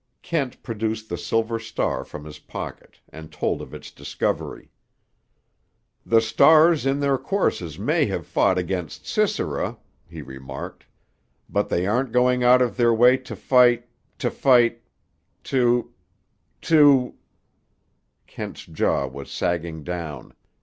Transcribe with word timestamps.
Kent 0.23 0.63
produced 0.63 1.09
the 1.09 1.17
silver 1.19 1.59
star 1.59 2.03
from 2.03 2.25
his 2.25 2.39
pocket, 2.39 2.99
and 3.09 3.31
told 3.31 3.61
of 3.61 3.71
its 3.71 3.91
discovery. 3.91 4.71
"The 6.07 6.21
stars 6.21 6.87
in 6.87 6.99
their 7.01 7.19
courses 7.19 7.77
may 7.77 8.07
have 8.07 8.25
fought 8.25 8.57
against 8.57 9.05
Sisera," 9.05 9.77
he 10.09 10.23
remarked; 10.23 10.87
"but 11.47 11.69
they 11.69 11.85
aren't 11.85 12.11
going 12.11 12.43
out 12.43 12.63
of 12.63 12.77
their 12.77 12.91
way 12.95 13.15
to 13.17 13.35
fight—to 13.35 14.31
fight—to—to—" 14.31 17.13
Kent's 18.25 18.65
jaw 18.65 19.05
was 19.05 19.29
sagging 19.29 19.83
down. 19.83 20.33